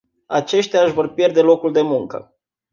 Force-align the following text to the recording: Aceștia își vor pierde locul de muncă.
Aceștia 0.27 0.83
își 0.83 0.93
vor 0.93 1.13
pierde 1.13 1.41
locul 1.41 1.71
de 1.71 1.81
muncă. 1.81 2.35